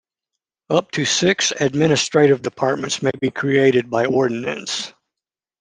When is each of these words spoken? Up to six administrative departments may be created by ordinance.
Up 0.71 0.89
to 0.93 1.05
six 1.05 1.51
administrative 1.51 2.41
departments 2.41 3.03
may 3.03 3.11
be 3.21 3.29
created 3.29 3.91
by 3.91 4.05
ordinance. 4.07 4.93